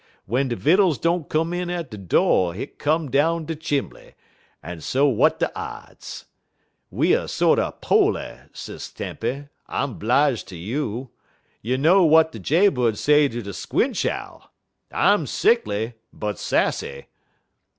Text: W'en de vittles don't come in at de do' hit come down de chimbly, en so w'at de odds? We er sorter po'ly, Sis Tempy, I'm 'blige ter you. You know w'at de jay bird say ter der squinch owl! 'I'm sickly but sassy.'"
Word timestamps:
W'en 0.27 0.47
de 0.47 0.55
vittles 0.55 0.97
don't 0.97 1.29
come 1.29 1.53
in 1.53 1.69
at 1.69 1.91
de 1.91 1.97
do' 1.99 2.49
hit 2.53 2.79
come 2.79 3.11
down 3.11 3.45
de 3.45 3.55
chimbly, 3.55 4.15
en 4.63 4.81
so 4.81 5.07
w'at 5.07 5.37
de 5.37 5.51
odds? 5.55 6.25
We 6.89 7.15
er 7.15 7.27
sorter 7.27 7.71
po'ly, 7.81 8.39
Sis 8.51 8.91
Tempy, 8.91 9.49
I'm 9.67 9.99
'blige 9.99 10.43
ter 10.43 10.55
you. 10.55 11.11
You 11.61 11.77
know 11.77 12.03
w'at 12.03 12.31
de 12.31 12.39
jay 12.39 12.67
bird 12.69 12.97
say 12.97 13.29
ter 13.29 13.41
der 13.41 13.53
squinch 13.53 14.03
owl! 14.07 14.51
'I'm 14.91 15.27
sickly 15.27 15.93
but 16.11 16.39
sassy.'" 16.39 17.05